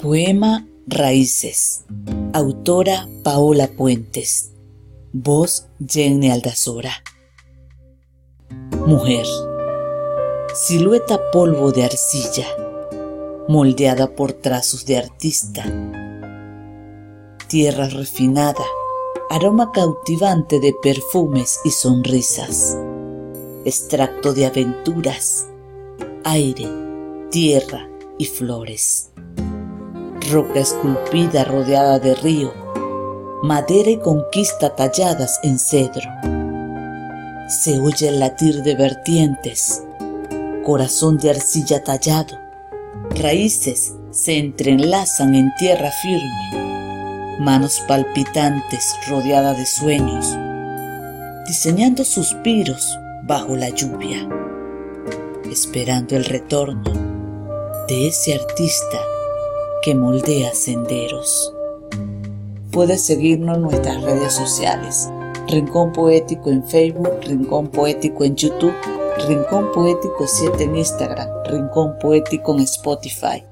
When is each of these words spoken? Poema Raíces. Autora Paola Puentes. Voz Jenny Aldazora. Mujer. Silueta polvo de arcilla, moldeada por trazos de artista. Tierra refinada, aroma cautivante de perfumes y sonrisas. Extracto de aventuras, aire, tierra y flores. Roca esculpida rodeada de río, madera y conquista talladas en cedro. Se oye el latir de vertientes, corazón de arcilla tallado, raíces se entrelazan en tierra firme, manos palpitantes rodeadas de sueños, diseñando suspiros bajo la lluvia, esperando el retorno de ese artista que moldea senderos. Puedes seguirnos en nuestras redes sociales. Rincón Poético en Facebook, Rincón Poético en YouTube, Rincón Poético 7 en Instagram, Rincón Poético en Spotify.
Poema 0.00 0.66
Raíces. 0.86 1.84
Autora 2.32 3.06
Paola 3.22 3.68
Puentes. 3.68 4.52
Voz 5.12 5.66
Jenny 5.86 6.30
Aldazora. 6.30 6.92
Mujer. 8.86 9.26
Silueta 10.54 11.20
polvo 11.32 11.70
de 11.70 11.84
arcilla, 11.84 12.46
moldeada 13.46 14.14
por 14.14 14.32
trazos 14.32 14.86
de 14.86 14.96
artista. 14.96 15.64
Tierra 17.48 17.90
refinada, 17.90 18.64
aroma 19.28 19.70
cautivante 19.70 20.60
de 20.60 20.74
perfumes 20.82 21.60
y 21.64 21.70
sonrisas. 21.72 22.78
Extracto 23.66 24.34
de 24.34 24.44
aventuras, 24.44 25.46
aire, 26.22 26.68
tierra 27.30 27.88
y 28.18 28.26
flores. 28.26 29.10
Roca 30.30 30.60
esculpida 30.60 31.44
rodeada 31.44 31.98
de 31.98 32.14
río, 32.14 32.52
madera 33.42 33.88
y 33.88 33.96
conquista 33.96 34.76
talladas 34.76 35.40
en 35.42 35.58
cedro. 35.58 36.10
Se 37.48 37.80
oye 37.80 38.08
el 38.08 38.20
latir 38.20 38.62
de 38.62 38.74
vertientes, 38.74 39.82
corazón 40.62 41.16
de 41.16 41.30
arcilla 41.30 41.82
tallado, 41.82 42.38
raíces 43.18 43.94
se 44.10 44.36
entrelazan 44.36 45.34
en 45.34 45.50
tierra 45.54 45.90
firme, 46.02 47.38
manos 47.40 47.82
palpitantes 47.88 48.94
rodeadas 49.08 49.56
de 49.56 49.64
sueños, 49.64 50.36
diseñando 51.46 52.04
suspiros 52.04 52.98
bajo 53.26 53.56
la 53.56 53.70
lluvia, 53.70 54.28
esperando 55.50 56.16
el 56.16 56.24
retorno 56.24 56.82
de 57.88 58.08
ese 58.08 58.34
artista 58.34 59.00
que 59.82 59.94
moldea 59.94 60.52
senderos. 60.54 61.54
Puedes 62.70 63.06
seguirnos 63.06 63.56
en 63.56 63.62
nuestras 63.62 64.02
redes 64.02 64.32
sociales. 64.32 65.08
Rincón 65.48 65.92
Poético 65.92 66.50
en 66.50 66.64
Facebook, 66.64 67.20
Rincón 67.22 67.68
Poético 67.68 68.24
en 68.24 68.34
YouTube, 68.36 68.74
Rincón 69.28 69.72
Poético 69.72 70.26
7 70.26 70.64
en 70.64 70.76
Instagram, 70.76 71.28
Rincón 71.46 71.98
Poético 72.00 72.54
en 72.54 72.60
Spotify. 72.60 73.44